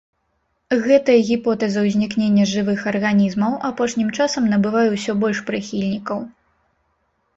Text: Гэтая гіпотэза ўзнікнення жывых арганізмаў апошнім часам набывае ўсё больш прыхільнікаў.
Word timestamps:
Гэтая 0.85 1.17
гіпотэза 1.27 1.79
ўзнікнення 1.87 2.47
жывых 2.53 2.79
арганізмаў 2.93 3.53
апошнім 3.69 4.09
часам 4.17 4.43
набывае 4.55 4.87
ўсё 4.95 5.11
больш 5.25 5.37
прыхільнікаў. 5.51 6.17